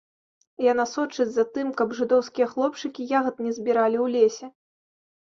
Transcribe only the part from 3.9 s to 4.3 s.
ў